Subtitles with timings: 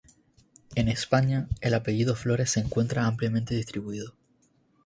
[0.73, 4.15] En España, el apellido Flores se encuentra ampliamente distribuido.